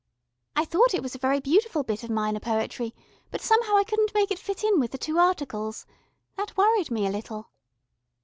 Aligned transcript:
I 0.55 0.65
thought 0.65 0.95
it 0.95 1.03
was 1.03 1.13
a 1.13 1.19
very 1.19 1.39
beautiful 1.39 1.83
bit 1.83 2.03
of 2.03 2.09
Minor 2.09 2.39
Poetry, 2.39 2.91
but 3.29 3.39
somehow 3.39 3.77
I 3.77 3.83
couldn't 3.83 4.15
make 4.15 4.31
it 4.31 4.39
fit 4.39 4.63
in 4.63 4.79
with 4.79 4.89
the 4.89 4.97
two 4.97 5.19
articles. 5.19 5.85
That 6.37 6.57
worried 6.57 6.89
me 6.89 7.05
a 7.05 7.11
little." 7.11 7.51